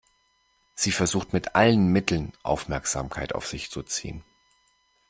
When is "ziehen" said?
3.83-4.23